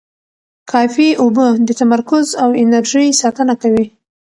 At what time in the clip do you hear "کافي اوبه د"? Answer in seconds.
0.71-1.69